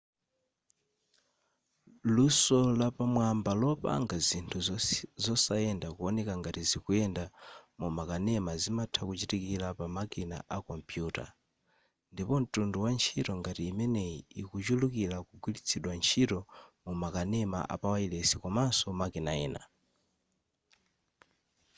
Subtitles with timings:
[2.15, 4.57] luso lapamwamba lopanga zinthu
[5.23, 7.23] zosayenda kuoneka ngati zikuyenda
[7.79, 11.25] mumakanema zimatha kuchitikira pamakina akompuyuta
[12.13, 16.39] ndipo mtundu wa ntchito ngati imeneyi ikuchulukira kugwiritsidwa ntchito
[16.85, 19.61] mumakanema apawayilesi komaso makanema ena